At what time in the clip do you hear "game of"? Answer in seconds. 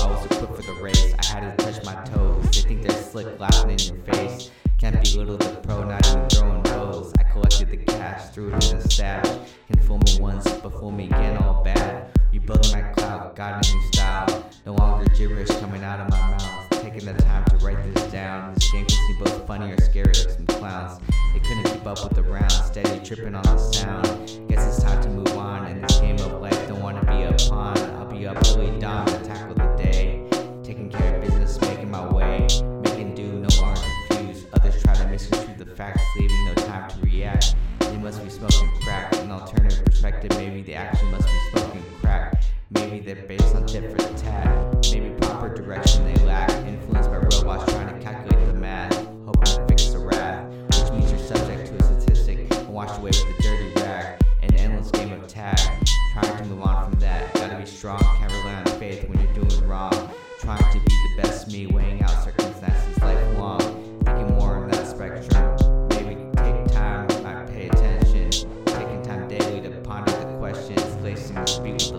25.98-26.40, 54.90-55.28